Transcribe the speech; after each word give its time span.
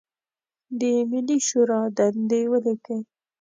د 0.79 0.81
ملي 1.09 1.37
شورا 1.47 1.81
دندې 1.97 2.41
ولیکئ. 2.51 2.99